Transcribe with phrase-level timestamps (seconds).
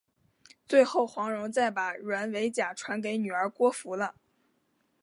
[0.67, 4.15] 最后黄蓉再把软猬甲传给女儿郭芙了。